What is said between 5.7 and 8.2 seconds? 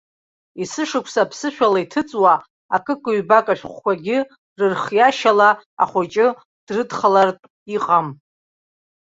ахәыҷы дрыдырхалартә иҟам.